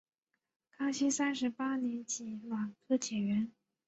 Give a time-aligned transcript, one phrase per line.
[0.71, 3.51] 康熙三十八年己卯科解元。